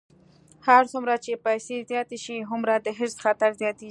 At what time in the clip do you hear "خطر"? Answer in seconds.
3.23-3.49